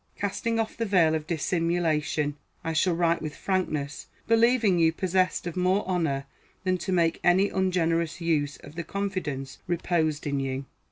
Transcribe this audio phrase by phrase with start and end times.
[0.17, 5.55] Casting off the veil of dissimulation, I shall write with frankness, believing you possessed of
[5.55, 6.25] more honor
[6.63, 10.65] than to make any ungenerous use of the confidence reposed in you.